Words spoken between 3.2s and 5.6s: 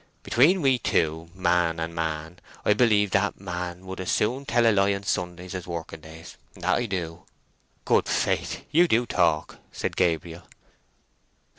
man would as soon tell a lie Sundays